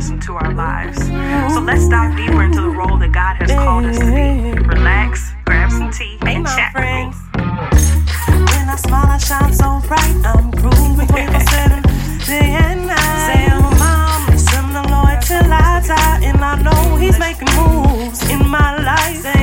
[0.00, 0.98] purpose into our lives.
[1.54, 4.58] So let's dive deeper into the role that God has called us to be.
[4.68, 7.04] Relax, grab some tea, and chat with me.
[8.50, 10.16] When I smile, I shine so bright.
[10.24, 11.06] I'm grooving 24
[12.26, 13.26] day and night.
[13.26, 16.20] Say I'm a mom, send the Lord till I die.
[16.24, 19.39] And I know He's making moves in my life.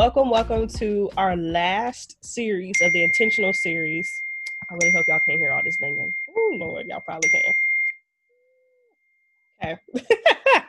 [0.00, 4.10] Welcome, welcome to our last series of the intentional series.
[4.70, 6.14] I really hope y'all can't hear all this banging.
[6.34, 7.42] Oh Lord, y'all probably can.
[9.62, 10.64] Okay.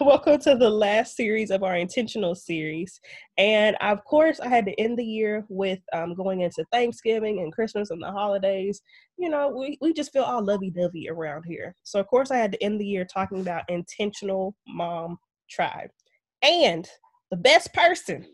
[0.00, 3.00] welcome to the last series of our intentional series,
[3.38, 7.52] and of course, I had to end the year with um, going into Thanksgiving and
[7.52, 8.82] Christmas and the holidays.
[9.18, 11.76] You know, we we just feel all lovey-dovey around here.
[11.84, 15.16] So, of course, I had to end the year talking about intentional mom
[15.48, 15.90] tribe.
[16.42, 16.88] And
[17.30, 18.26] the best person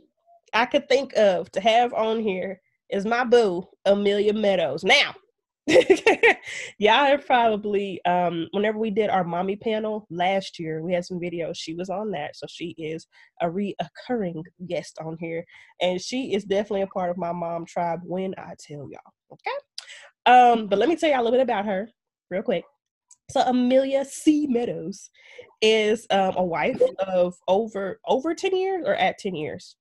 [0.54, 4.84] I could think of to have on here is my boo, Amelia Meadows.
[4.84, 5.14] Now,
[5.66, 11.18] y'all have probably, um, whenever we did our mommy panel last year, we had some
[11.18, 11.56] videos.
[11.56, 12.36] She was on that.
[12.36, 13.06] So she is
[13.40, 15.44] a reoccurring guest on here.
[15.80, 19.00] And she is definitely a part of my mom tribe when I tell y'all.
[19.32, 19.50] Okay.
[20.26, 21.88] Um, but let me tell y'all a little bit about her
[22.30, 22.64] real quick.
[23.30, 24.46] So Amelia C.
[24.46, 25.10] Meadows
[25.62, 29.76] is um, a wife of over over 10 years or at 10 years?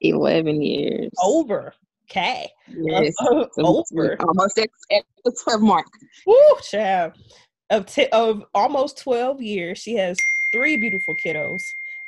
[0.00, 1.10] 11 years.
[1.22, 1.74] Over.
[2.10, 2.48] Okay.
[2.68, 3.14] yes.
[3.20, 4.16] Uh, so over.
[4.20, 5.86] Almost at, at the 12 mark.
[6.26, 7.12] Woo, child.
[7.70, 10.16] Of, t- of almost 12 years, she has
[10.52, 11.62] three beautiful kiddos.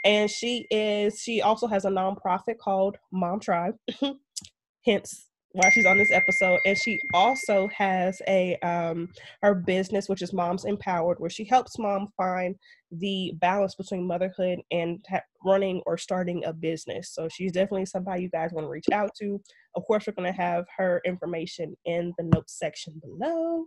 [0.05, 3.77] And she is, she also has a nonprofit called Mom Tribe,
[4.85, 6.59] hence why she's on this episode.
[6.65, 9.09] And she also has a, um,
[9.43, 12.57] her business, which is Momz Empowered, where she helps mom find
[12.91, 17.11] the balance between motherhood and ha- running or starting a business.
[17.15, 19.41] So she's definitely somebody you guys want to reach out to.
[19.75, 23.65] Of course, we're going to have her information in the notes section below.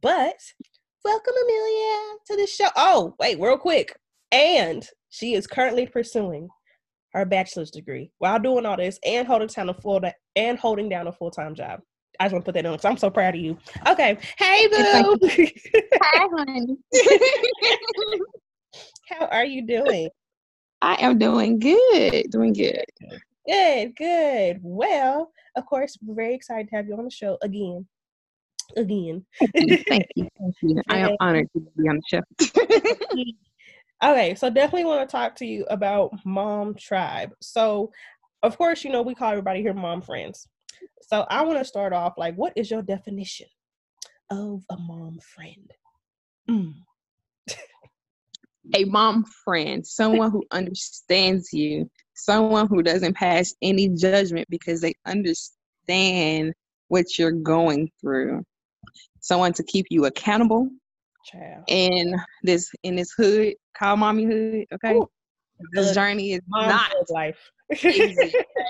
[0.00, 0.36] But
[1.04, 2.68] welcome, Amelia, to the show.
[2.76, 3.96] Oh, wait, real quick.
[4.30, 6.48] And she is currently pursuing
[7.14, 10.00] her bachelor's degree while doing all this and holding down a full
[10.36, 11.80] and holding down a full time job.
[12.20, 13.58] I just want to put that on because I'm so proud of you.
[13.86, 15.18] Okay, hey boo,
[16.02, 16.76] Hi, honey.
[19.08, 20.08] how are you doing?
[20.80, 22.26] I am doing good.
[22.30, 22.84] Doing good.
[23.46, 24.60] Good, good.
[24.62, 27.86] Well, of course, we're very excited to have you on the show again.
[28.76, 29.24] Again.
[29.38, 29.76] Thank you.
[29.88, 30.28] Thank you.
[30.38, 30.82] Thank you.
[30.88, 32.20] I am honored to be on the show.
[34.02, 37.34] Okay, so definitely want to talk to you about Mom Tribe.
[37.40, 37.92] So,
[38.42, 40.48] of course, you know, we call everybody here mom friends.
[41.02, 43.46] So, I want to start off like, what is your definition
[44.30, 45.70] of a mom friend?
[46.50, 46.74] Mm.
[48.74, 54.94] a mom friend, someone who understands you, someone who doesn't pass any judgment because they
[55.06, 56.52] understand
[56.88, 58.44] what you're going through.
[59.20, 60.68] Someone to keep you accountable
[61.24, 61.64] Child.
[61.68, 64.66] in this in this hood called mommy hood.
[64.74, 65.08] Okay, Ooh.
[65.72, 67.38] this journey is not life.
[67.84, 68.34] easy.
[68.44, 68.68] Okay?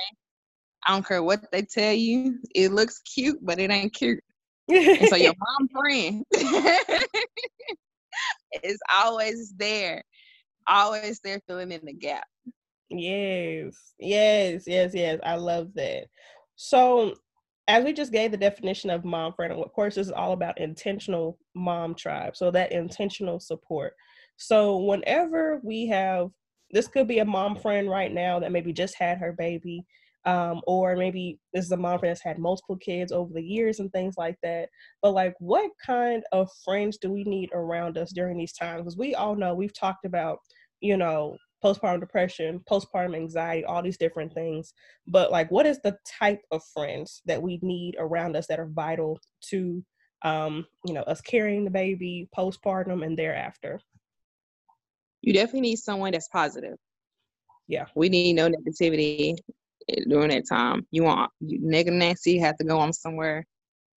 [0.85, 2.39] I don't care what they tell you.
[2.55, 4.23] It looks cute, but it ain't cute.
[4.69, 6.25] And so your mom friend
[8.63, 10.03] is always there,
[10.67, 12.27] always there filling in the gap.
[12.91, 15.21] Yes, yes, yes, yes.
[15.25, 16.07] I love that.
[16.57, 17.15] So,
[17.69, 20.33] as we just gave the definition of mom friend, and of course, this is all
[20.33, 22.37] about intentional mom tribe.
[22.37, 23.95] So, that intentional support.
[24.37, 26.31] So, whenever we have
[26.71, 29.85] this, could be a mom friend right now that maybe just had her baby,
[30.25, 33.81] um, or maybe this is a mom friend that's had multiple kids over the years
[33.81, 34.69] and things like that.
[35.03, 38.83] But, like, what kind of friends do we need around us during these times?
[38.83, 40.39] Because we all know we've talked about,
[40.81, 44.73] you know, postpartum depression, postpartum anxiety, all these different things.
[45.07, 48.67] But like, what is the type of friends that we need around us that are
[48.67, 49.19] vital
[49.51, 49.85] to,
[50.23, 53.81] um, you know, us carrying the baby, postpartum, and thereafter?
[55.23, 56.77] You definitely need someone that's positive.
[57.69, 57.87] Yeah.
[57.95, 59.37] We need no negativity
[60.09, 60.87] during that time.
[60.91, 63.45] You want you, negative Nancy have to go on somewhere.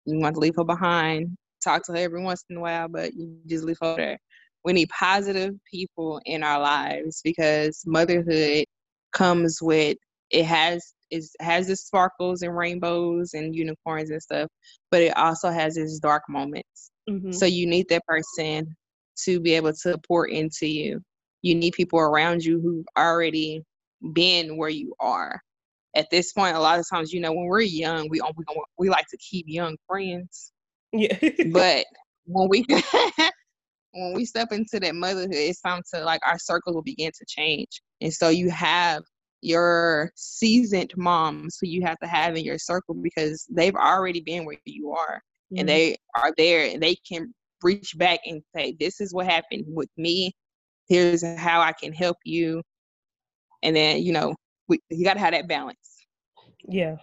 [0.06, 1.36] You want to leave her behind.
[1.62, 4.18] Talk to her every once in a while, but you just leave her there.
[4.64, 8.64] We need positive people in our lives because motherhood
[9.12, 9.96] comes with
[10.30, 14.48] it has it has its sparkles and rainbows and unicorns and stuff,
[14.90, 16.90] but it also has its dark moments.
[17.08, 17.32] Mhm.
[17.34, 18.74] So you need that person
[19.24, 21.00] to be able to pour into you.
[21.44, 23.64] You need people around you who've already
[24.14, 25.42] been where you are.
[25.96, 28.44] At this point, a lot of times, you know, when we're young, we we,
[28.78, 30.52] we like to keep young friends.
[30.92, 31.18] yeah.
[31.44, 31.86] But
[32.26, 32.66] when we
[33.92, 37.26] when we step into that motherhood, it's time to like our circle will begin to
[37.28, 37.82] change.
[38.02, 39.02] And so you have
[39.42, 44.46] your seasoned moms who you have to have in your circle because they've already been
[44.46, 45.58] where you are Mhm.
[45.58, 49.64] and they are there and they can reach back and say, This is what happened
[49.68, 50.32] with me.
[50.88, 52.62] Here's how I can help you.
[53.62, 54.34] And then, you know,
[54.68, 55.78] we, you got to have that balance.
[56.68, 56.96] Yeah.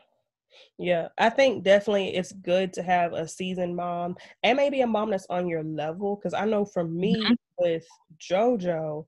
[0.77, 1.07] Yeah.
[1.17, 5.27] I think definitely it's good to have a seasoned mom and maybe a mom that's
[5.29, 6.17] on your level.
[6.17, 7.35] Cause I know for me Mhm.
[7.57, 7.85] with
[8.19, 9.05] JoJo,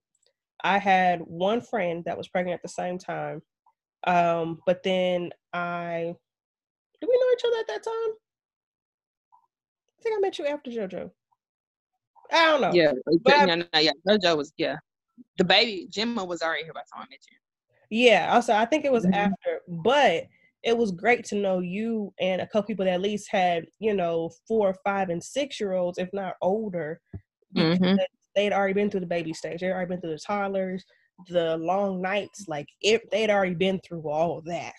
[0.64, 3.42] I had one friend that was pregnant at the same time.
[4.06, 6.16] Um, but then I
[7.02, 8.16] did we know each other at that time?
[10.00, 11.12] I think I met you after JoJo.
[12.34, 12.74] I don't know.
[12.74, 12.92] Yeah.
[13.24, 13.92] But no, no, no, yeah.
[14.08, 14.78] JoJo was, yeah.
[15.38, 17.38] The baby, Gemma was already here by the time I met you.
[17.90, 19.14] Yeah, also I think it was Mhm.
[19.14, 20.26] after, but
[20.64, 23.94] it was great to know you and a couple people that at least had, you
[23.94, 27.02] know, four, or five, and six year olds, if not older.
[27.54, 27.98] because Mhm.
[28.36, 29.62] They'd already been through the baby stage.
[29.62, 30.84] They'd already been through the toddlers,
[31.30, 32.46] the long nights.
[32.48, 34.74] Like if they'd already been through all of that.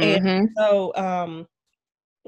[0.00, 0.48] And Mhm.
[0.58, 1.46] so um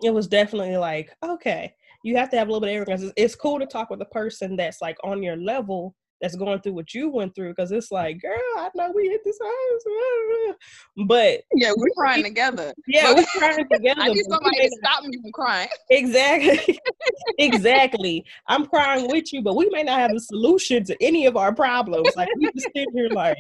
[0.03, 3.03] it was definitely like, okay, you have to have a little bit of arrogance.
[3.03, 6.61] It's, it's cool to talk with a person that's like on your level that's going
[6.61, 10.57] through what you went through because it's like, girl, I know we hit this house.
[11.07, 12.73] But Yeah, we're crying together.
[12.89, 14.01] yeah, we're crying together.
[14.01, 15.69] I need somebody to stop me from crying.
[15.91, 16.79] Exactly.
[17.39, 18.25] exactly.
[18.49, 21.55] I'm crying with you, but we may not have a solution to any of our
[21.55, 22.17] problems.
[22.17, 23.39] Like we just sit here like,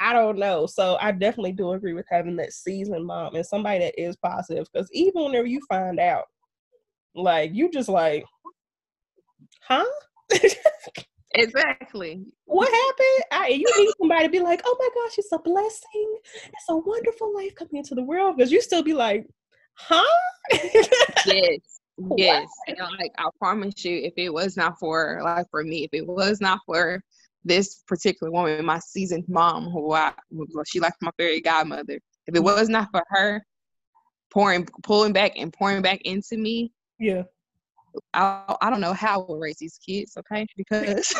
[0.00, 0.66] I don't know.
[0.66, 4.66] So I definitely do agree with having that seasoned mom and somebody that is positive.
[4.72, 6.24] Because even whenever you find out,
[7.18, 8.24] like you just like,
[9.62, 9.84] huh?
[11.34, 12.24] Exactly.
[12.46, 13.24] what happened?
[13.30, 16.18] I, you need somebody to be like, oh my gosh, it's a blessing.
[16.46, 18.36] It's a wonderful life coming into the world.
[18.36, 19.28] Because you still be like,
[19.74, 20.02] huh?
[21.26, 21.58] Yes.
[22.16, 22.46] Yes.
[22.68, 26.06] And like I promise you, if it was not for like for me, if it
[26.06, 27.02] was not for
[27.44, 30.12] this particular woman, my seasoned mom, who I
[30.64, 31.98] she like my fairy godmother.
[32.28, 33.44] If it was not for her
[34.30, 37.22] pouring pulling back and pouring back into me, yeah.
[38.14, 40.46] I I don't know how we'll raise these kids, okay?
[40.56, 41.14] Because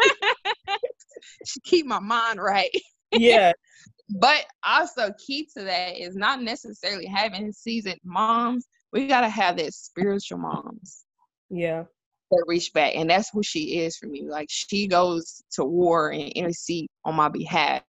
[1.46, 2.70] she keep my mind right.
[3.12, 3.52] Yeah.
[4.10, 8.66] But also key to that is not necessarily having seasoned moms.
[8.90, 11.04] We gotta have that spiritual moms
[11.50, 11.84] Yeah.
[12.30, 14.22] that reach back, and that's who she is for me.
[14.26, 17.82] Like she goes to war and intercede on my behalf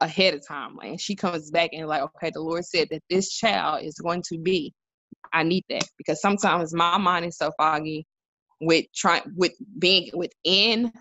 [0.00, 3.30] ahead of time, and she comes back and like, okay, the Lord said that this
[3.30, 4.72] child is going to be.
[5.34, 8.06] I need that because sometimes my mind is so foggy
[8.60, 10.92] with trying with being within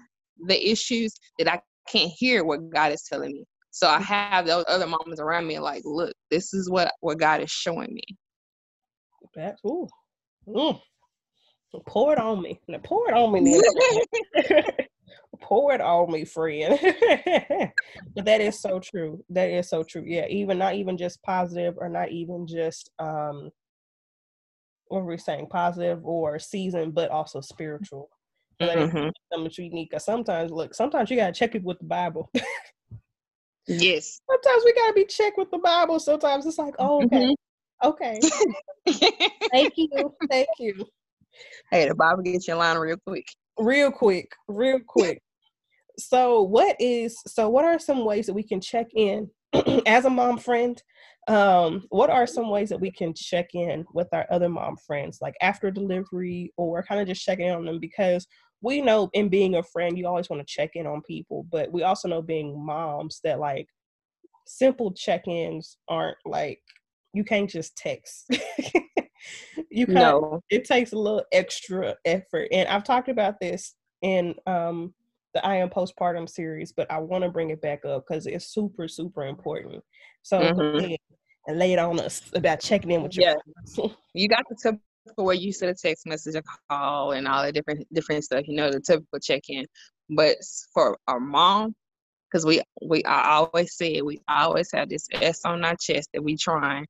[0.48, 3.46] the issues that I can't hear what God is telling me.
[3.72, 7.42] So I have those other moms around me like, look, this is what what God
[7.42, 8.04] is showing me.
[9.36, 9.88] That ooh.
[10.48, 10.80] Mm.
[11.88, 12.60] Pour it on me.
[12.68, 13.42] Now pour it on me.
[13.42, 14.62] Now.
[15.42, 16.80] pour it on me, friend.
[18.16, 19.24] but that is so true.
[19.30, 20.04] That is so true.
[20.06, 23.50] Yeah, even not even just positive or not even just um
[24.94, 28.10] what were we saying, positive or seasoned, but also spiritual.
[28.62, 29.12] So that is Mhm.
[29.34, 29.88] something you need.
[29.88, 32.30] Cause sometimes look, sometimes you gotta check people with the Bible.
[33.66, 34.20] Yes.
[34.30, 35.98] sometimes we gotta be checked with the Bible.
[36.00, 37.36] Sometimes it's like, oh, okay, Mhm.
[37.84, 38.20] okay.
[39.52, 40.14] Thank you.
[40.30, 40.86] Thank you.
[41.72, 43.26] hey, the Bible gets you in line real quick.
[43.58, 45.22] real quick real quick
[45.98, 49.30] so what is so what are some ways that we can check in
[49.86, 50.82] as a mom friend
[51.28, 55.20] um what are some ways that we can check in with our other mom friends
[55.22, 58.28] like after delivery or kind of just checking in on them because
[58.62, 61.72] we know in being a friend you always want to check in on people but
[61.72, 63.68] we also know being moms that like
[64.46, 66.60] simple check-ins aren't like
[67.14, 68.28] you can't just text
[69.70, 70.42] you kind No.
[70.50, 74.94] it takes a little extra effort and i've talked about this in um
[75.34, 78.46] the i am postpartum series but i want to bring it back up because it's
[78.48, 79.84] super super important
[80.22, 80.78] so Mhm.
[80.80, 80.98] ahead
[81.48, 83.26] and lay it on us about checking in with your
[83.78, 83.88] Yeah.
[84.14, 87.52] You got the typical where you send a text message, a call, and all the
[87.52, 88.44] different different stuff.
[88.48, 89.66] You know, the typical check in.
[90.10, 90.38] But
[90.74, 91.74] for our mom,
[92.32, 96.22] because we we I always say we always have this S on our chest that
[96.24, 96.86] we trying,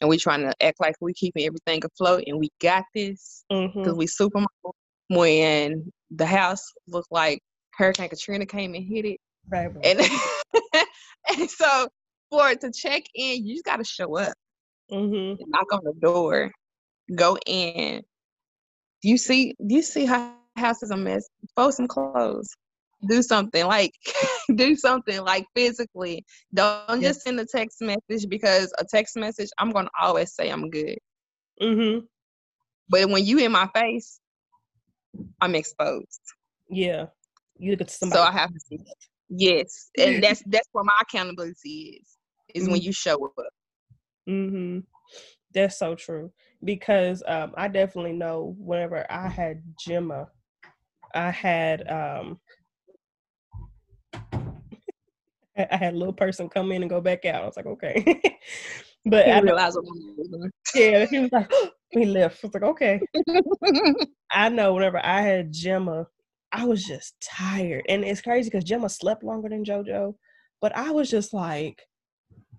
[0.00, 3.94] and we trying to act like we keeping everything afloat, and we got this because
[3.94, 3.96] Mhm.
[3.96, 4.72] we supermodel.
[5.08, 7.40] When the house looked like
[7.76, 9.84] Hurricane Katrina came and hit it, right, right.
[9.84, 10.00] and
[11.38, 11.88] and so
[12.30, 14.34] for it to check in, you just got to show up.
[14.92, 15.38] Mhm.
[15.46, 16.50] knock on the door,
[17.14, 18.02] go in,
[19.02, 21.28] You see, you see how house is a mess.
[21.54, 22.48] Fold some clothes.
[23.08, 23.92] Do something like
[24.54, 26.24] do something like physically.
[26.54, 27.02] Don't Yes.
[27.02, 30.98] just send a text message because a text message, I'm gonna always say I'm good.
[31.60, 32.06] Mm-hmm.
[32.88, 34.20] But when you in my face,
[35.40, 36.20] I'm exposed.
[36.68, 37.06] Yeah.
[37.58, 38.20] You look at somebody.
[38.20, 38.76] So I have to see.
[38.78, 38.94] That.
[39.28, 39.90] Yes.
[39.98, 42.16] And that's that's where my accountability is.
[42.54, 43.32] Is when you show up.
[44.28, 44.80] Mm-hmm.
[45.52, 46.32] That's so true.
[46.64, 50.28] Because um, I definitely know whenever I had Gemma,
[51.14, 52.38] I had um,
[55.56, 57.42] I had a little person come in and go back out.
[57.42, 58.20] I was like, okay.
[59.06, 61.50] but I I know, what yeah, he was like,
[61.90, 62.44] he left.
[62.44, 63.00] I was like, okay.
[64.30, 66.06] I know whenever I had Gemma,
[66.56, 67.84] I was just tired.
[67.88, 70.14] And it's crazy because Gemma slept longer than JoJo.
[70.62, 71.82] But I was just like,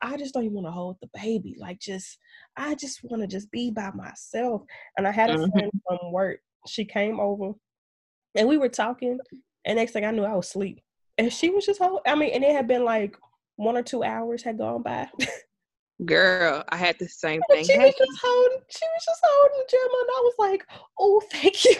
[0.02, 1.56] I just don't even want to hold the baby.
[1.58, 2.20] Like, just,
[2.56, 4.62] I just want to just be by myself.
[4.98, 5.52] And I had a Mhm.
[5.52, 6.42] friend from work.
[6.68, 7.54] She came over
[8.36, 9.18] and we were talking.
[9.66, 10.80] And next thing I knew, I was asleep.
[11.18, 13.18] And she was just, hold, I mean, and it had been like
[13.56, 15.10] one or two hours had gone by.
[16.06, 17.66] Girl, I had the same thing.
[17.66, 20.68] she was just holding, she was just holding Gemma, and I was like,
[21.00, 21.76] "Oh, thank you."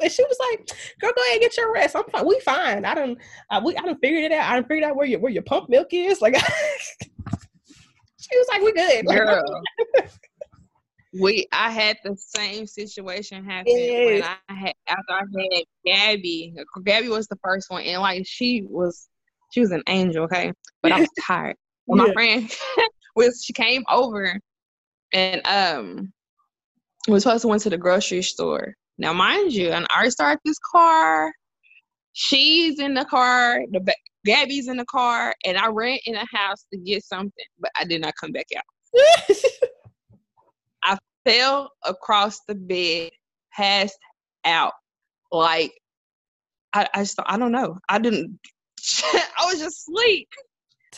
[0.00, 0.70] And she was like,
[1.00, 1.94] "Girl, go ahead and get your rest.
[1.94, 2.26] I'm fine.
[2.26, 2.86] We fine.
[2.86, 3.18] I don't,
[3.50, 4.50] I, we, I done figured it out.
[4.50, 8.62] I don't figured out where your where your pump milk is." Like, she was like,
[8.62, 9.62] "We good." Like, Girl.
[11.20, 14.22] We I had the same situation happen Yes.
[14.22, 15.22] when I had after I
[15.54, 16.54] had Gabby.
[16.58, 19.08] Uh, Gabby was the first one and like she was
[19.50, 20.52] she was an angel, okay?
[20.82, 21.56] But I was tired.
[21.86, 21.94] Yeah.
[21.94, 22.54] my friend
[23.16, 24.38] was she came over
[25.12, 26.12] and um
[27.06, 28.74] we was supposed to went to the grocery store.
[28.98, 31.32] Now mind you, and I started this car.
[32.12, 33.94] She's in the car, the ba-
[34.26, 37.84] Gabby's in the car, and I ran in the house to get something, but I
[37.84, 38.64] did not come back out
[40.82, 43.10] I fell across the bed,
[43.54, 43.98] passed
[44.44, 44.72] out.
[45.30, 45.72] Like
[46.74, 47.78] I, I just I don't know.
[47.88, 48.38] I didn't
[49.04, 50.28] I was just asleep.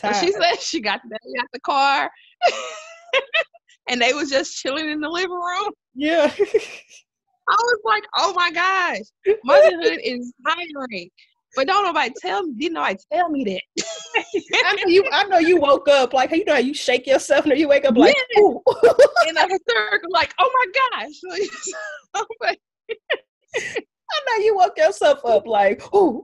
[0.01, 2.09] So she said she got the baby out the car
[3.89, 5.71] and they was just chilling in the living room.
[5.95, 6.31] yeah.
[7.49, 8.99] I was like, oh my gosh,
[9.43, 11.09] motherhood is tiring.
[11.55, 13.61] But don't nobody tell me, didn't nobody tell me that.
[14.63, 15.03] I know you.
[15.11, 17.83] I know you woke up like you know how you shake yourself, and you wake
[17.83, 18.41] up like, Yeah.
[18.41, 18.61] "Ooh."
[19.27, 20.65] in a circle, like, oh my
[21.01, 22.55] gosh.
[23.55, 26.23] I know you woke yourself up like, "Ooh."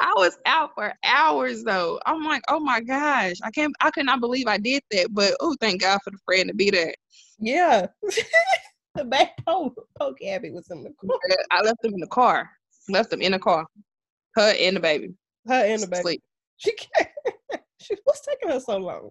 [0.00, 2.00] I was out for hours though.
[2.06, 5.08] I'm like, oh my gosh, I can't, I cannot believe I did that.
[5.12, 6.94] But oh, thank God for the friend to be there.
[7.38, 7.86] Yeah.
[8.94, 11.18] the back poke, poke Abby was in the car.
[11.50, 12.50] I left them in the car.
[12.88, 13.66] Left them in the car.
[14.34, 15.14] Her and the baby.
[15.46, 16.02] Her and the baby.
[16.02, 16.22] Sleep.
[16.56, 17.08] She can't.
[17.80, 19.10] she what's taking her so long?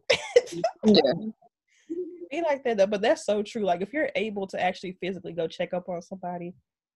[0.84, 1.02] Yeah.
[2.32, 3.64] Be like that though, but that's so true.
[3.64, 6.54] Like if you're able to actually physically go check up on somebody,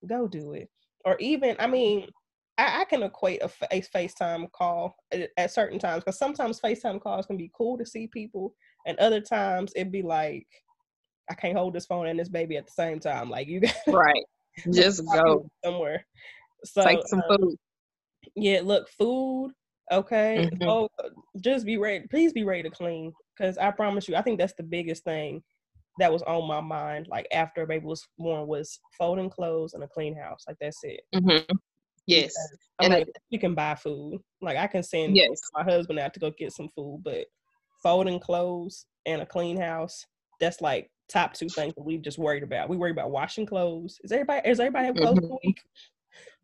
[0.08, 0.68] go do it.
[1.06, 2.08] Or even, I mean,
[2.58, 7.02] I, I can equate a, a FaceTime call at, at certain times because sometimes FaceTime
[7.02, 8.54] calls can be cool to see people,
[8.86, 10.48] and other times it'd be like,
[11.30, 13.30] I can't hold this phone and this baby at the same time.
[13.30, 14.24] Like you got Right.
[14.72, 15.46] Just go.
[15.64, 16.06] somewhere.
[16.64, 17.56] So Take some uh, food.
[18.36, 19.52] yeah, look, food.
[19.92, 20.68] Okay, Mhm.
[20.68, 20.90] oh,
[21.40, 22.06] just be ready.
[22.10, 25.42] Please be ready to clean, because I promise you, I think that's the biggest thing
[25.98, 27.08] that was on my mind.
[27.10, 30.44] Like after baby was born, was folding clothes and a clean house.
[30.48, 31.02] Like that's it.
[31.14, 31.38] hmm
[32.08, 32.34] Yes.
[32.82, 34.20] And like, you can buy food.
[34.42, 35.40] Like I can send Yes.
[35.54, 37.26] my husband out to go get some food, but
[37.84, 40.06] folding clothes and a clean house,
[40.40, 42.70] that's like top two things that we just worried about.
[42.70, 44.00] We worry about washing clothes.
[44.04, 45.38] Is everybody is everybody have clothes Mhm.
[45.44, 45.62] week?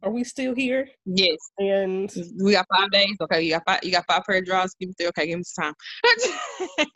[0.02, 0.90] Are we still here?
[1.06, 1.38] Yes.
[1.60, 3.16] And We got five days.
[3.22, 3.42] Okay.
[3.44, 3.80] You got five.
[3.84, 4.76] You got five pair of drawers.
[4.80, 5.08] Give me three.
[5.08, 5.28] Okay.
[5.28, 5.74] Give me some time.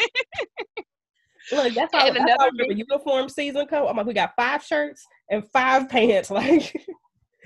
[1.52, 3.88] Look, that's how, And that's how uniform season come.
[3.88, 6.30] I'm like, we got five shirts and five pants.
[6.38, 6.74] Like,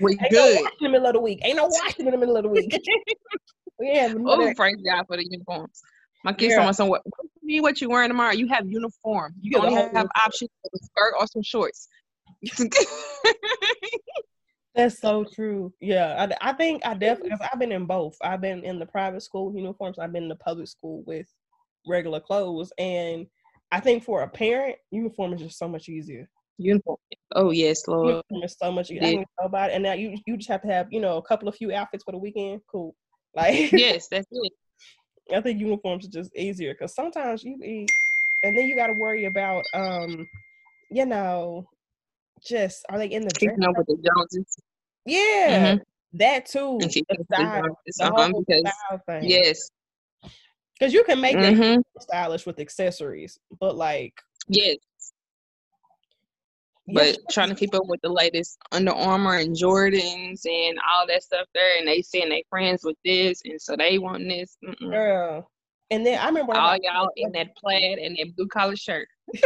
[0.00, 0.54] we ain't good.
[0.56, 1.40] no washing in the middle of the week.
[1.42, 2.72] Ain't no washing in the middle of the week.
[3.78, 5.82] we have none of Oh, praise God for the uniforms.
[6.24, 6.56] My kids Yeah.
[6.56, 7.02] told me, "So what?
[7.42, 8.32] You mean what you wearing tomorrow?
[8.32, 9.34] You have uniform.
[9.40, 11.88] You Yeah, the only have options of a skirt or some shorts."
[14.74, 15.72] That's so true.
[15.80, 18.16] Yeah, I, I think I definitely I've been in both.
[18.22, 19.98] I've been in the private school uniforms.
[19.98, 21.26] I've been in the public school with
[21.86, 23.26] regular clothes, and
[23.70, 26.28] I think for a parent, uniform is just so much easier.
[26.62, 26.96] Uniform.
[27.34, 28.06] Oh yes, Lord.
[28.30, 29.02] Uniform is so much easier.
[29.04, 29.16] I Yeah.
[29.18, 31.22] can go about it, and now you you just have to have you know a
[31.22, 32.60] couple of few outfits for the weekend.
[32.70, 32.94] Cool.
[33.34, 34.52] Like yes, that's it.
[35.34, 37.90] I think uniforms are just easier because sometimes you eat,
[38.42, 40.28] and then you got to worry about, um,
[40.90, 41.66] you know,
[42.44, 43.40] just are they in the dress?
[43.40, 44.56] Keeping up with the Joneses.
[45.06, 45.80] Yeah, Mhm.
[46.12, 46.78] that too.
[46.78, 49.28] The up with the style, the uh-huh, whole because style thing.
[49.30, 49.70] yes,
[50.78, 54.12] because you can make that hmm stylish with accessories, but like
[54.48, 54.76] yes,
[56.88, 61.06] but Yes, trying to keep up with the latest Under Armour and Jordans and all
[61.06, 64.56] that stuff there, and they saying they friends with this, and so they want this.
[64.64, 64.90] Mm-mm.
[64.90, 65.50] girl.
[65.90, 69.06] And then I remember All y'all in that plaid and that blue collar shirt.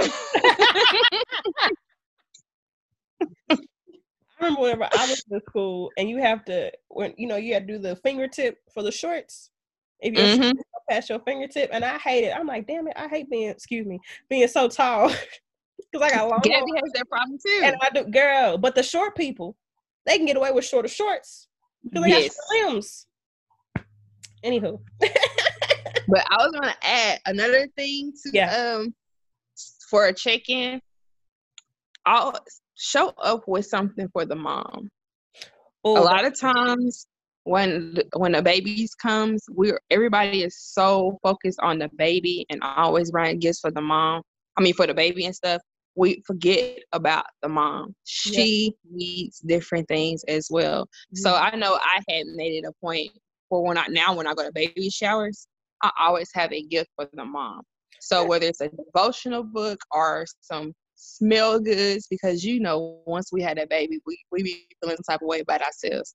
[4.39, 7.55] I remember whenever I was in school, and you have to when you know you
[7.55, 9.51] had to do the fingertip for the shorts.
[10.01, 10.59] If you Mhm.
[10.89, 12.37] past your fingertip, and I hate it.
[12.37, 15.11] I'm like, damn it, I hate being excuse me being so tall
[15.93, 17.63] because I got long Gabby has that problem too.
[17.65, 18.59] and I do girl.
[18.59, 19.57] But the short people,
[20.05, 21.49] they can get away with shorter shorts
[21.85, 22.37] because they Yes.
[22.37, 23.07] got limbs.
[24.45, 24.79] Anywho,
[26.09, 28.55] But I was gonna add another thing to Yeah.
[28.79, 28.95] um
[29.91, 30.81] for a check-in.
[32.05, 32.39] I'll
[32.77, 34.89] show up with something for the mom.
[35.85, 37.07] oh, a lot of times
[37.45, 43.11] when when the babies comes, we're everybody is so focused on the baby and always
[43.11, 44.23] buying gifts for the mom.
[44.57, 45.61] I mean for the baby and stuff.
[45.97, 47.95] We forget about the mom.
[48.05, 50.89] She needs different things as well.
[51.15, 51.57] So mm-hmm.
[51.57, 53.11] I know I had made it a point
[53.49, 55.47] for when I now when I go to baby showers,
[55.83, 57.63] I always have a gift for the mom.
[58.01, 63.43] So whether it's a devotional book or some smell goods, because you know once we
[63.43, 66.15] had a baby, we we be feeling some type of way about ourselves.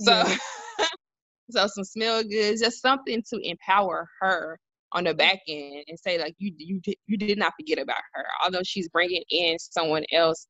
[0.00, 0.36] So Yeah.
[1.50, 4.58] so some smell goods, just something to empower her
[4.94, 8.02] on the back end and say like you you did you did not forget about
[8.14, 8.24] her.
[8.44, 10.46] Although she's bringing in someone else,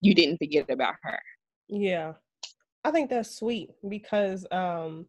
[0.00, 1.18] you didn't forget about her.
[1.68, 2.14] Yeah.
[2.84, 5.06] I think that's sweet because um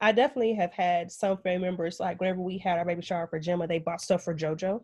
[0.00, 3.38] I definitely have had some family members like whenever we had our baby shower for
[3.40, 4.82] Gemma, they bought stuff for JoJo.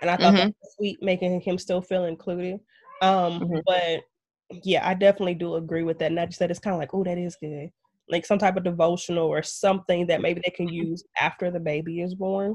[0.00, 0.54] And I thought that Mhm.
[0.62, 2.60] was sweet, making him still feel included.
[3.02, 3.62] Um, Mhm.
[3.66, 4.02] but
[4.64, 6.10] yeah, I definitely do agree with that.
[6.10, 7.70] And I just said it's kind of like, oh, that is good.
[8.08, 12.00] Like some type of devotional or something that maybe they can use after the baby
[12.00, 12.54] is born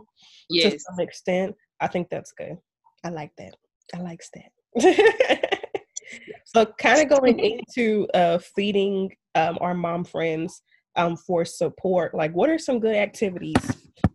[0.72, 1.56] to some extent.
[1.80, 2.58] I think that's good.
[3.04, 3.56] I like that.
[3.94, 5.60] I like that.
[6.46, 10.62] so kind of going into uh feeding um our mom friends
[10.96, 13.56] um for support, like what are some good activities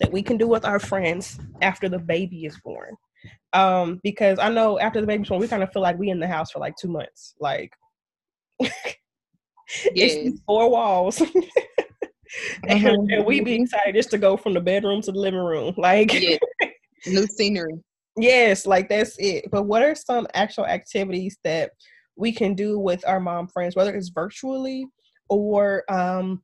[0.00, 2.96] that we can do with our friends after the baby is born?
[3.52, 6.20] Um, because I know after the baby's born, we kind of feel like we in
[6.20, 7.34] the house for like two months.
[7.40, 7.72] Like
[9.94, 10.16] Yes.
[10.16, 11.20] it's four walls.
[12.68, 13.12] and, Mhm.
[13.12, 15.74] and we be excited just to go from the bedroom to the living room.
[15.76, 16.38] Like Yes.
[17.06, 17.74] New scenery.
[18.16, 19.50] Yes, like that's it.
[19.50, 21.72] But what are some actual activities that
[22.16, 24.86] we can do with our mom friends, whether it's virtually
[25.28, 26.42] or um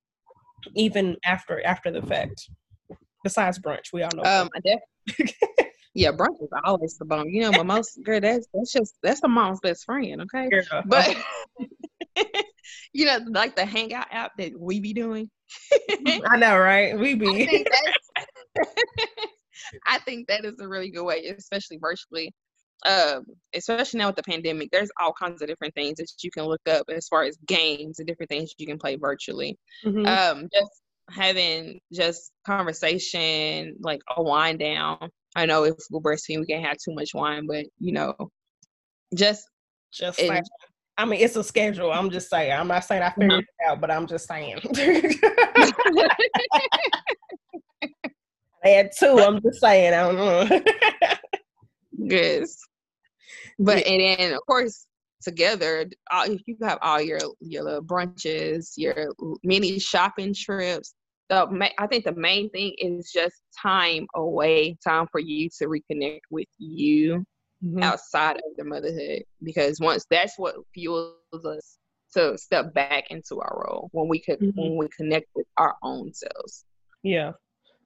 [0.75, 2.51] even after after the fact?
[3.23, 4.23] Besides brunch, we all know.
[4.25, 5.31] Um, def-
[5.95, 7.29] yeah, brunch is always the bomb.
[7.29, 10.49] You know, but most girl, that's that's just that's a mom's best friend, okay?
[10.51, 11.17] Girl, But
[12.93, 15.31] you know, like the Hangout app that we be doing.
[16.31, 16.99] I know, right?
[16.99, 17.69] We I be think
[18.17, 18.69] that's
[19.87, 22.33] I think that is a really good way, especially virtually.
[22.87, 26.45] Um, especially now with the pandemic, there's all kinds of different things that you can
[26.45, 29.59] look up as far as games and different things you can play virtually.
[29.85, 30.07] Mhm.
[30.07, 36.47] um just having just conversation like a wind down i know if we're breastfeeding we
[36.47, 38.15] can't have too much wine but you know
[39.15, 39.49] just
[39.93, 40.45] just like
[40.99, 41.91] I mean, it's a schedule.
[41.93, 42.53] I'm just saying.
[42.53, 43.39] I'm not saying I figured Mhm.
[43.41, 44.59] it out, but I'm just saying.
[48.65, 49.19] I had two.
[49.19, 49.95] I'm just saying.
[49.95, 50.61] I don't know.
[52.03, 52.57] yes
[53.59, 54.87] but and then of course
[55.23, 59.13] together all, you have all your your little brunches your
[59.45, 60.95] mini shopping trips
[61.29, 65.67] the ma- i think the main thing is just time away time for you to
[65.67, 67.23] reconnect with you
[67.65, 67.83] Mhm.
[67.83, 71.79] outside of the motherhood because once that's what fuels us
[72.15, 74.53] to step back into our role when we could Mhm.
[74.57, 76.65] when we connect with our own selves.
[77.03, 77.33] Yeah.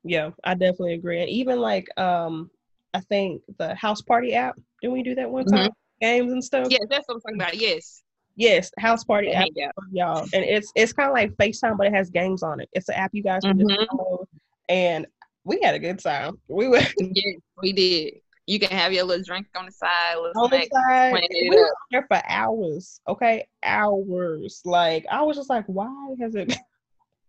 [0.05, 1.21] Yeah, I definitely agree.
[1.21, 2.51] And even like um
[2.93, 5.71] I think the house party app, didn't we do that one time?
[6.01, 6.69] Games and stuff?
[6.71, 7.57] Yes, that's what I'm talking about.
[7.57, 8.03] Yes,
[8.37, 10.27] Yes, house party app for y'all.
[10.33, 12.69] And it's it's kind of like FaceTime, but it has games on it.
[12.73, 13.87] It's an app you guys can just Mhm.
[13.89, 14.27] download.
[14.69, 15.07] And
[15.45, 16.41] we had a good time.
[16.49, 18.15] We were yes, we did.
[18.47, 21.27] You can have your little drink on the side, little on the side.
[21.31, 23.01] We were there for hours.
[23.09, 23.47] Okay.
[23.63, 24.61] Hours.
[24.65, 26.55] Like I was just like, why has it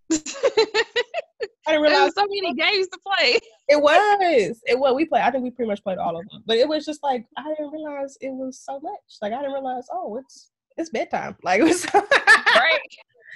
[0.12, 0.76] I didn't
[1.68, 3.40] There realize so many games to play.
[3.68, 4.62] It was.
[4.68, 4.94] It was.
[4.94, 5.24] We played.
[5.24, 6.44] I think we pretty much played all of them.
[6.46, 9.18] But it was just like I didn't realize it was so much.
[9.22, 9.88] Like I didn't realize.
[9.92, 11.36] Oh, it's it's bedtime.
[11.44, 11.86] Like it was.
[11.94, 12.80] Right.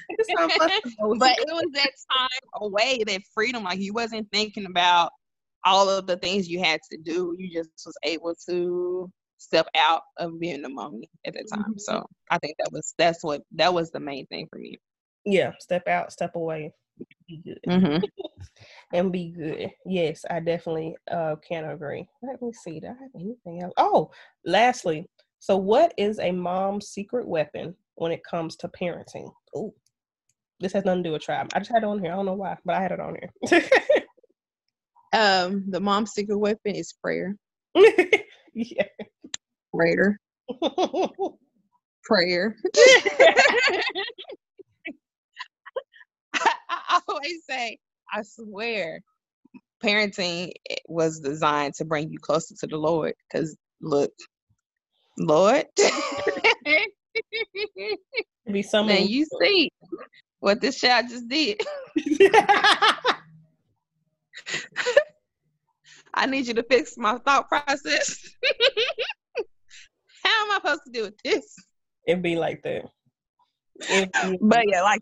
[0.09, 1.15] it's time for us to go.
[1.17, 3.63] but it was that time away, that freedom.
[3.63, 5.11] Like you wasn't thinking about
[5.65, 7.35] all of the things you had to do.
[7.37, 11.73] You just was able to step out of being a mommy at that time.
[11.73, 11.79] Mhm.
[11.79, 14.77] So I think that was that's what that was the main thing for me.
[15.25, 16.73] yeah, step out, step away,
[17.27, 18.03] be good, Mm-hmm.
[18.93, 19.71] and be good.
[19.85, 22.07] Yes, I definitely uh can agree.
[22.21, 22.79] Let me see.
[22.79, 23.73] Do I have anything else?
[23.77, 24.11] Oh,
[24.45, 25.07] lastly,
[25.39, 29.31] So, what is a mom's secret weapon when it comes to parenting?
[29.55, 29.73] Oh,
[30.59, 31.49] this has nothing to do with tribe.
[31.53, 32.11] I just had it on here.
[32.11, 33.61] I don't know why, but I had it on here.
[35.13, 37.35] Um, the mom's secret weapon is prayer.
[38.53, 38.83] yeah.
[39.73, 40.19] Prayer.
[42.03, 42.55] Prayer.
[46.33, 47.77] I, I always say,
[48.11, 49.01] I swear,
[49.83, 50.51] parenting
[50.87, 53.13] was designed to bring you closer to the Lord.
[53.31, 54.11] Because look,
[55.17, 55.65] Lord,
[58.51, 59.71] Be some man, you see
[60.39, 61.61] what this child just did.
[66.19, 68.19] I need you to fix my thought process.
[70.23, 71.55] How am I supposed to deal with this?
[72.05, 72.83] It'd be like that.
[73.87, 74.99] Be- But yeah, like,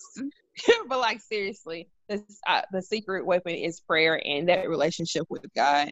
[0.87, 5.89] but like seriously, this uh, the secret weapon is prayer and that relationship with God.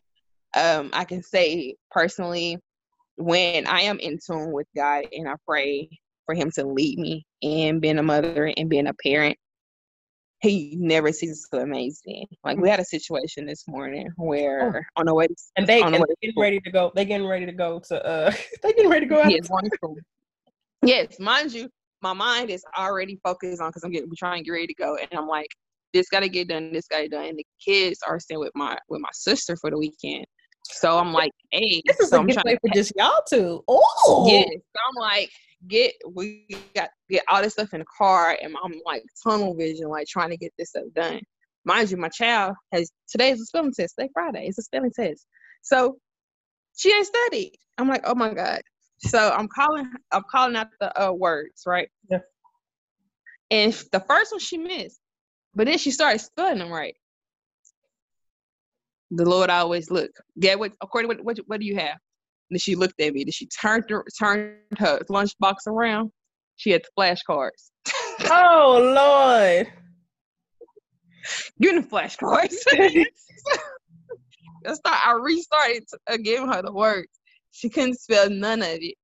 [0.55, 2.59] Um, I can say personally,
[3.15, 5.89] when I am in tune with God and I pray
[6.27, 9.39] for Him to lead me in being a mother and being a parent,
[10.41, 12.27] He never ceases to amaze me.
[12.43, 15.85] Like we had a situation this morning where on the way, to, and they the
[15.85, 16.91] and they getting ready to go.
[16.95, 18.05] They getting ready to go to.
[18.05, 18.31] uh
[18.63, 19.31] They getting ready to go out.
[19.31, 19.95] yes, to.
[20.83, 21.69] Yes, mind you,
[22.01, 24.75] my mind is already focused on because I'm getting we trying to get ready to
[24.75, 25.47] go, and I'm like,
[25.93, 27.25] this got to get done, this got to done.
[27.25, 30.25] And the kids are staying with my with my sister for the weekend,
[30.63, 33.63] so I'm like, hey, This is so a I'm good to for just y'all two.
[33.67, 35.29] Oh, Yes, so I'm like,
[35.67, 39.87] get we got get all this stuff in the car, and I'm like tunnel vision,
[39.87, 41.21] like trying to get this stuff done.
[41.63, 43.95] Mind you, my child has today is a spelling test.
[43.97, 45.25] Today Friday, it's a spelling test,
[45.61, 45.97] so
[46.75, 47.53] she ain't studied.
[47.77, 48.61] I'm like, oh my god.
[48.99, 51.89] So I'm calling, I'm calling out the uh, words, right?
[52.09, 52.19] Yeah.
[53.51, 54.99] And the first one she missed,
[55.53, 56.95] but then she started spelling them right.
[59.11, 60.11] The Lord always look.
[60.39, 61.97] Get what according what what do you have?
[62.49, 63.23] And then she looked at me.
[63.23, 66.11] Then she turned her, turned her lunchbox around.
[66.57, 67.71] She had the flashcards.
[68.31, 69.71] oh Lord.
[71.61, 72.55] Give me the flashcards.
[74.67, 75.07] I start.
[75.07, 77.09] I restarted uh, giving her the words.
[77.51, 78.95] She couldn't spell none of it.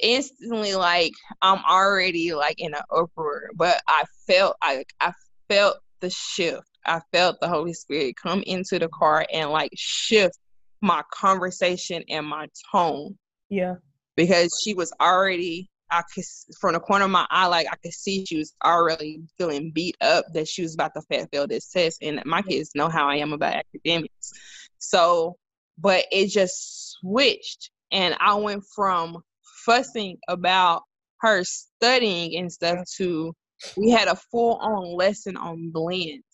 [0.00, 3.50] Instantly, like I'm already like in an uproar.
[3.54, 4.56] But I felt.
[4.62, 5.12] I I
[5.48, 6.66] felt the shift.
[6.86, 10.38] I felt the Holy Spirit come into the car and like shift
[10.80, 13.16] my conversation and my tone.
[13.48, 13.74] Yeah.
[14.16, 16.24] because she was already I could
[16.60, 19.96] from the corner of my eye, like I could see she was already feeling beat
[20.00, 21.98] up that she was about to fail this test.
[22.02, 24.30] And my kids know how I am about academics.
[24.78, 25.36] So,
[25.78, 29.18] but it just switched, and I went from
[29.64, 30.82] fussing about
[31.22, 33.34] her studying and stuff to
[33.76, 36.24] we had a full on lesson on blends.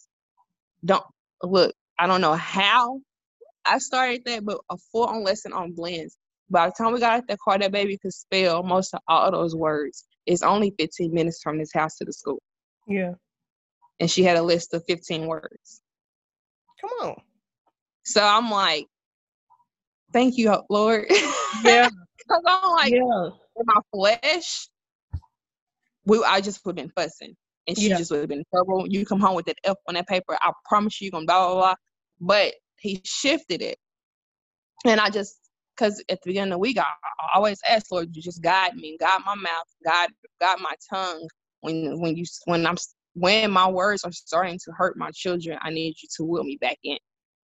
[0.85, 1.05] Don't
[1.43, 3.01] look, I don't know how
[3.69, 6.17] I started that, but a full on lesson on blends.
[6.51, 9.31] By the time we got out the car, that baby could spell most of all
[9.33, 10.05] those words.
[10.27, 12.41] It's only 15 minutes from this house to the school.
[12.87, 13.13] Yeah.
[14.01, 15.83] And she had a list of 15 words.
[16.81, 17.15] Come on.
[18.05, 18.87] So I'm like,
[20.13, 21.07] thank you, Lord.
[21.65, 21.89] Yeah.
[22.19, 22.99] Because I'm like, yeah.
[23.57, 24.69] in my flesh,
[26.05, 27.35] we I just would have been fussing.
[27.67, 27.97] And she Yeah.
[27.97, 28.85] just would have been in trouble.
[28.87, 31.27] You come home with that F on that paper, I promise you, you're going to
[31.27, 31.75] blah, blah, blah.
[32.21, 33.79] But he shifted it.
[34.85, 35.37] And I just,
[35.77, 38.77] because at the beginning of the week, I, I always ask, Lord, you just guide
[38.77, 40.11] me, guide my mouth, guide,
[40.41, 41.29] guide my tongue.
[41.61, 42.77] When when you when I'm
[43.15, 46.59] when my words are starting to hurt my children, I need you to will me
[46.61, 46.99] back in.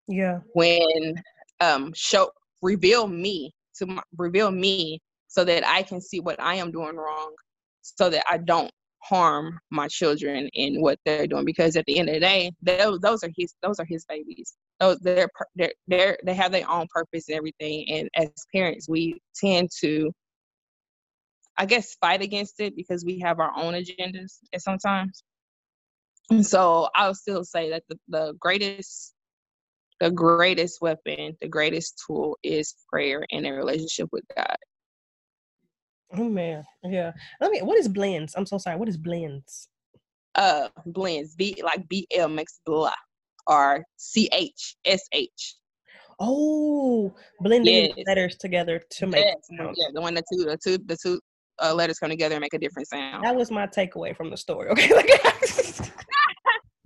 [0.08, 0.40] Yeah.
[0.52, 1.14] When
[1.60, 2.30] um show
[2.62, 6.96] reveal me to my, reveal me so that I can see what I am doing
[6.96, 7.34] wrong,
[7.82, 8.70] so that I don't
[9.02, 11.44] harm my children in what they're doing.
[11.44, 14.54] Because at the end of the day, those those are his those are his babies.
[14.78, 17.86] Those they're they're, they're they have their own purpose and everything.
[17.90, 20.12] And as parents, we tend to,
[21.56, 25.22] I guess, fight against it because we have our own agendas at sometimes.
[26.30, 29.14] And so I'll still say that the, the greatest
[30.00, 34.56] the greatest weapon, the greatest tool is prayer and a relationship with God.
[36.12, 36.64] Oh man.
[36.82, 37.12] Yeah.
[37.40, 38.34] Let me what is blends?
[38.36, 38.76] I'm so sorry.
[38.76, 39.68] What is blends?
[40.34, 41.34] Uh blends.
[41.36, 42.92] B like B L makes blah
[43.46, 45.56] or C H S H.
[46.18, 48.06] Oh, blending Yes.
[48.06, 51.18] letters together to make Yes, yeah, the one the two the two the two
[51.62, 53.24] uh, letters come together and make a different sound.
[53.24, 54.68] That was my takeaway from the story.
[54.70, 54.90] Okay.
[54.94, 55.10] Like,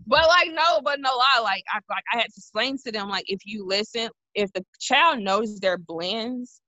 [0.07, 3.09] But like no, but no lie, like I like I had to explain to them
[3.09, 6.61] like if you listen, if the child knows their blends,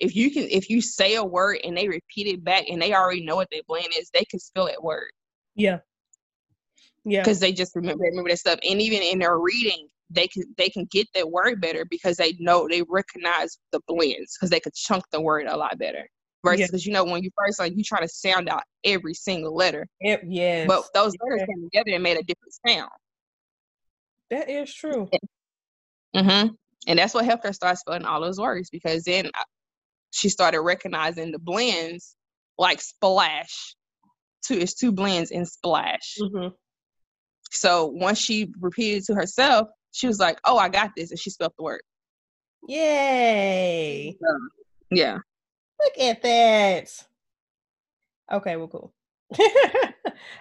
[0.00, 2.94] if you can if you say a word and they repeat it back and they
[2.94, 5.10] already know what their blend is, they can spell that word.
[5.54, 5.78] yeah.
[7.04, 7.22] Yeah.
[7.22, 8.58] because they just remember remember that stuff.
[8.68, 12.34] And even in their reading, they can they can get that word better because they
[12.40, 16.06] know they recognize the blends because they could chunk the word a lot better.
[16.44, 16.66] versus Yeah.
[16.66, 19.86] because you know when you first like you try to sound out every single letter,
[20.00, 20.66] yes.
[20.68, 21.46] but those letters Yeah.
[21.46, 22.90] came together and made a different sound.
[24.30, 25.08] that is true.
[26.14, 26.54] Mm-hmm.
[26.88, 29.44] And that's what helped her start spelling all those words because then I-
[30.10, 32.16] she started recognizing the blends
[32.58, 33.74] like splash.
[34.44, 36.16] Two it's two blends in splash.
[36.18, 36.48] hmm
[37.50, 41.30] So once she repeated to herself, she was like, "Oh, I got this," and she
[41.30, 41.82] spelled the word.
[42.68, 44.16] Yay.
[44.90, 45.18] Yeah.
[45.80, 47.06] Look at that.
[48.32, 48.94] Okay, well, cool.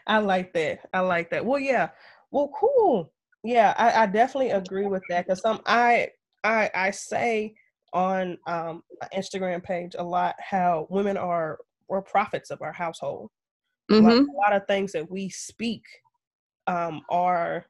[0.07, 0.87] I like that.
[0.93, 1.45] I like that.
[1.45, 1.89] Well, yeah.
[2.31, 3.11] Well, cool.
[3.43, 6.09] Yeah, I, I definitely agree with that because some I
[6.43, 7.55] I I say
[7.93, 13.29] on um my Instagram page a lot how women are we're prophets of our household.
[13.91, 14.29] Mm-hmm.
[14.29, 15.83] a lot of things that we speak
[16.67, 17.65] um are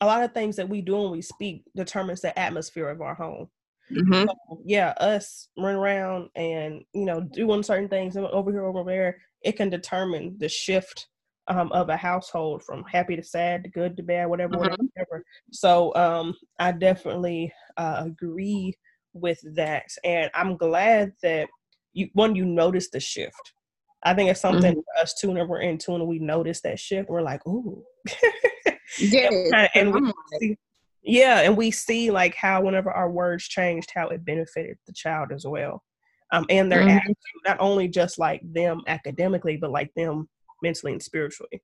[0.00, 3.14] a lot of things that we do and we speak determines the atmosphere of our
[3.14, 3.48] home
[3.90, 4.26] Mm-hmm.
[4.66, 9.52] yeah, us run around and you know doing certain things over here, over there, it
[9.56, 11.06] can determine the shift
[11.46, 14.58] um, of a household from happy to sad to good to bad, whatever, Mhm.
[14.58, 14.76] whatever.
[14.94, 15.24] whatever.
[15.52, 18.74] So um, I definitely uh, agree
[19.20, 21.48] with that, and I'm glad that
[21.92, 23.52] you one you notice the shift.
[24.04, 25.28] I think it's something for us too.
[25.28, 27.84] Whenever we're in tune and we notice that shift, we're like, "Ooh."
[28.98, 29.66] Yeah.
[29.74, 30.56] and we see,
[31.02, 35.30] yeah, and we see like how whenever our words changed, how it benefited the child
[35.30, 35.82] as well,
[36.32, 36.96] um, and their Mhm.
[36.96, 40.28] attitude, not only just like them academically, but like them
[40.62, 41.62] mentally and spiritually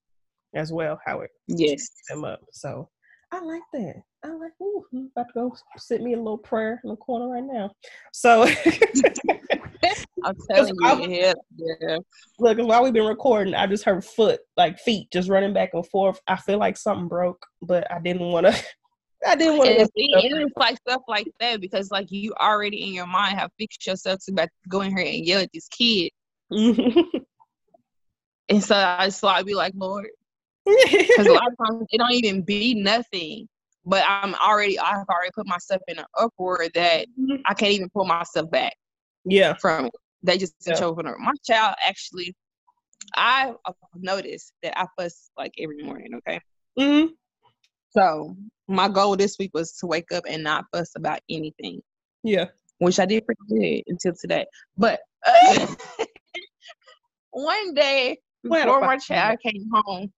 [0.54, 1.90] as well, how it yes.
[2.08, 2.40] them up.
[2.52, 2.90] So
[3.32, 4.02] I like that.
[4.24, 4.52] I like.
[4.62, 7.70] Ooh, I'm about to go sit me a little prayer in the corner right now.
[8.12, 8.42] So
[10.24, 11.98] I'm telling you, yeah, yeah.
[12.38, 15.86] look, while we've been recording, I just heard foot, like feet, just running back and
[15.86, 16.20] forth.
[16.26, 18.52] I feel like something broke, but I didn't want to.
[19.26, 19.80] I didn't want to.
[19.80, 23.86] and it's like stuff like that because like you already in your mind have fixed
[23.86, 26.10] yourself to about to go in here and yell at this kid.
[26.52, 27.18] Mm-hmm.
[28.50, 30.08] And so I just thought I'd be like, Lord,
[30.66, 33.48] because a lot of times it don't even be nothing.
[33.86, 37.06] But I'm already I've already put myself in an uproar that
[37.44, 38.74] I can't even pull myself back
[39.24, 39.54] yeah.
[39.60, 39.92] from it.
[40.22, 40.82] They just Yeah.
[40.82, 42.34] over My child actually
[43.14, 43.54] I
[43.94, 46.40] noticed that I fuss like every morning, okay?
[46.78, 47.06] hmm
[47.90, 51.82] So my goal this week was to wake up and not fuss about anything.
[52.22, 52.46] Yeah.
[52.78, 54.46] which I did pretty good until today.
[54.78, 55.00] But
[57.30, 60.12] one day before my child came home,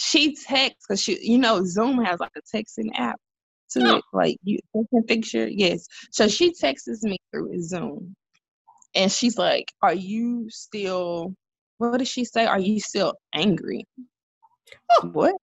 [0.00, 3.20] she texts because she, you know, Zoom has like a texting app
[3.70, 3.96] to Oh.
[3.96, 5.86] it, like you can your yes.
[6.12, 8.14] So she texts me through Zoom,
[8.94, 11.34] and she's like, "Are you still?
[11.78, 12.46] What did she say?
[12.46, 13.86] Are you still angry?
[15.02, 15.34] What?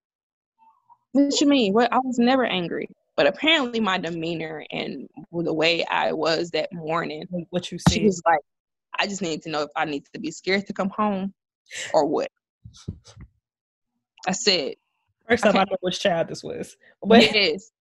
[1.11, 1.73] What you mean?
[1.73, 1.91] What?
[1.91, 2.87] I was never angry."
[3.17, 8.05] But apparently, my demeanor and the way I was that morning What you she see?
[8.05, 8.39] was like,
[8.97, 11.33] I just need to know if I need to be scared to come home
[11.93, 12.29] or what.
[14.27, 14.75] I said,
[15.29, 15.71] First time I okay.
[15.71, 16.77] know which child this was.
[17.03, 17.71] But yes.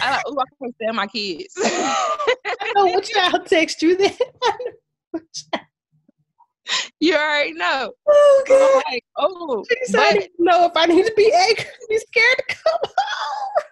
[0.00, 1.54] I like, oh, I can't stand my kids.
[1.64, 4.12] I know which child text you then.
[7.00, 7.92] you already know.
[8.08, 8.82] oh, So I'm God.
[8.88, 11.98] like, oh, She said, I but to know if I need to be angry, be
[11.98, 13.64] scared to come home.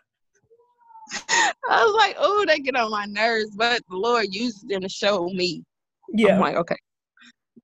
[1.70, 3.54] I was like, oh, they get on my nerves.
[3.54, 5.62] But the Lord uses them to show me.
[6.12, 6.76] Yeah, I'm like, okay.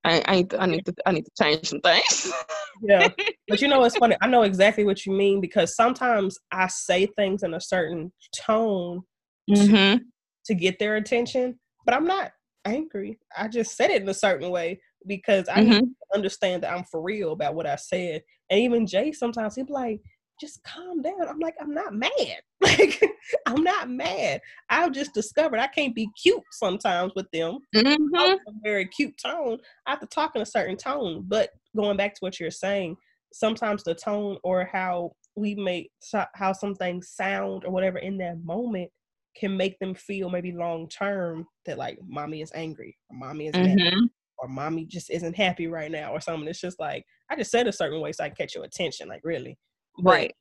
[0.04, 2.32] I, I need to, I need to, I need to change some things.
[2.82, 3.08] yeah.
[3.48, 4.16] But you know, it's funny.
[4.20, 9.02] I know exactly what you mean because sometimes I say things in a certain tone
[9.50, 9.98] mm-hmm.
[10.46, 12.32] to get their attention, but I'm not
[12.64, 13.18] angry.
[13.36, 15.78] I just said it in a certain way because I Mm-hmm.
[15.80, 18.22] to understand that I'm for real about what I said.
[18.50, 20.00] And even Jay sometimes he'd be like,
[20.40, 21.28] just calm down.
[21.28, 22.10] I'm like, I'm not mad.
[22.60, 23.00] Like,
[23.46, 24.40] I'm not mad.
[24.68, 27.58] I've just discovered I can't be cute sometimes with them.
[27.74, 28.14] Mm-hmm.
[28.14, 29.58] a very cute tone.
[29.86, 31.24] I have to talk in a certain tone.
[31.26, 32.96] But going back to what you're saying,
[33.32, 35.90] sometimes the tone or how we make
[36.34, 38.90] how some things sound or whatever in that moment
[39.36, 43.54] can make them feel maybe long term that like mommy is angry or mommy is
[43.54, 44.04] mad Mm-hmm.
[44.38, 46.48] or mommy just isn't happy right now or something.
[46.48, 49.08] It's just like I just said a certain way so I can catch your attention,
[49.08, 49.56] like really.
[50.02, 50.34] Right.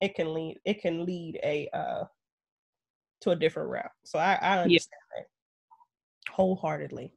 [0.00, 2.04] It can lead it can lead a uh
[3.22, 3.90] to a different route.
[4.04, 5.26] So I, I understand that
[6.32, 7.12] wholeheartedly.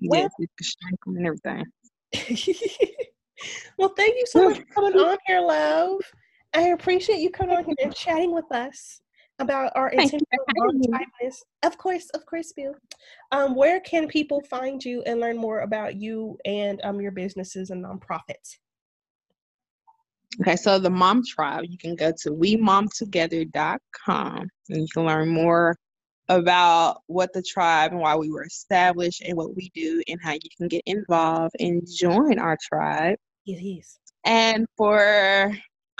[0.00, 1.64] Well- Yes, strength and everything.
[3.78, 6.00] well, thank you so much for coming on here, love.
[6.54, 9.00] I appreciate you coming on here and chatting with us
[9.38, 10.86] about our intentional for having me.
[10.88, 11.36] typeness.
[11.62, 12.74] Of course, of course, Bill.
[13.32, 17.70] Um, where can people find you and learn more about you and um your businesses
[17.70, 18.58] and nonprofits?
[20.40, 25.76] Okay, so the Mom Tribe, you can go to wemomtogether.com and you can learn more
[26.28, 30.32] about what the tribe and why we were established and what we do and how
[30.32, 33.18] you can get involved and join our tribe.
[33.46, 33.98] Is.
[34.24, 35.52] And for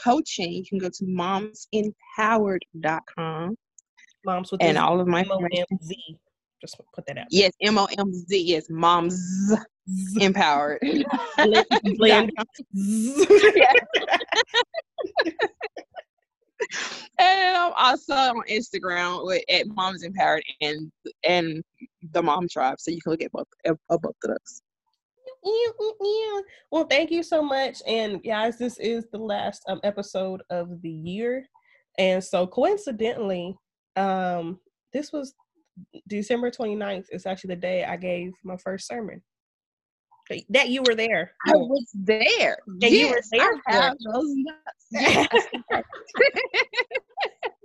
[0.02, 3.56] coaching, you can go to momzempowered.com
[4.24, 5.66] Moms with and all of my M O information.
[5.72, 5.96] M Z.
[6.60, 7.26] Just put that out.
[7.30, 8.40] Yes, M O M Z.
[8.40, 9.52] Yes, moms
[10.20, 10.78] empowered.
[11.36, 11.66] Blend-
[11.98, 12.32] blend.
[17.18, 20.90] and I'm also on Instagram with at Momz Empowered and
[21.24, 21.62] and
[22.12, 24.62] the Mom Tribe, so you can look at both at both of those.
[26.70, 27.82] Well, thank you so much.
[27.86, 31.44] And guys, this is the last um, episode of the year.
[31.98, 33.56] And so coincidentally,
[33.96, 34.60] um,
[34.92, 35.34] this was
[36.08, 37.06] December 29th.
[37.10, 39.20] It's actually the day I gave my first sermon.
[40.30, 41.32] That- That you were there.
[41.46, 42.58] I was there.
[42.80, 44.86] Yeah, you were there I have those notes.
[44.92, 45.28] Yes.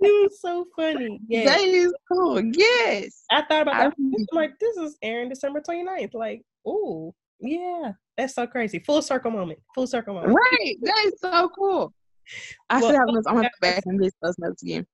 [0.00, 1.20] It was so funny.
[1.26, 1.44] Yeah.
[1.46, 2.40] That is cool.
[2.54, 3.24] Yes.
[3.32, 3.94] I thought about I that.
[3.98, 6.14] I'm like, this is airing December 29th.
[6.14, 7.92] Like, ooh, yeah.
[8.16, 8.78] That's so crazy.
[8.78, 9.58] Full circle moment.
[9.74, 10.34] Full circle moment.
[10.34, 10.76] Right.
[10.82, 11.92] That is so cool.
[12.70, 13.24] I Well, still have those.
[13.26, 14.86] I'm gonna go back and list those notes again.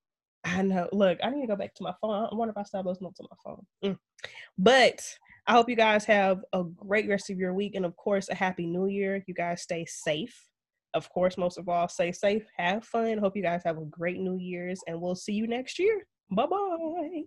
[0.44, 0.88] I know.
[0.92, 2.28] Look, I need to go back to my phone.
[2.30, 3.66] I wonder if I still have those notes on my phone.
[3.84, 3.98] Mm.
[4.56, 5.00] But
[5.46, 7.74] I hope you guys have a great rest of your week.
[7.74, 9.22] And of course, a happy new year.
[9.26, 10.34] You guys stay safe.
[10.94, 13.18] Of course, most of all, stay safe, have fun.
[13.18, 16.06] Hope you guys have a great New Year's, and we'll see you next year.
[16.30, 17.22] Bye bye.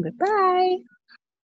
[0.00, 0.76] Goodbye.